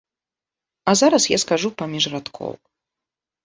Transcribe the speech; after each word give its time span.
А 0.89 0.95
зараз 1.03 1.29
я 1.35 1.41
скажу 1.45 1.67
паміж 1.85 2.11
радкоў. 2.17 2.53